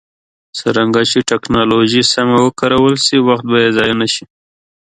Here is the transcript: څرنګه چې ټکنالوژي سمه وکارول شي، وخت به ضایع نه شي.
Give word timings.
څرنګه 0.59 1.01
چې 1.11 1.19
ټکنالوژي 1.31 2.01
سمه 2.13 2.37
وکارول 2.45 2.95
شي، 3.05 3.17
وخت 3.27 3.45
به 3.51 3.57
ضایع 3.77 3.95
نه 4.01 4.07
شي. 4.13 4.23